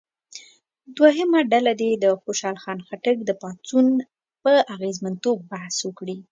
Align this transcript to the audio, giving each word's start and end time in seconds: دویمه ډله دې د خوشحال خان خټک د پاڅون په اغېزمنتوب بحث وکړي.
دویمه 0.97 1.39
ډله 1.51 1.73
دې 1.81 1.91
د 2.03 2.05
خوشحال 2.21 2.57
خان 2.63 2.79
خټک 2.87 3.17
د 3.25 3.31
پاڅون 3.41 3.87
په 4.43 4.51
اغېزمنتوب 4.75 5.37
بحث 5.51 5.77
وکړي. 5.83 6.17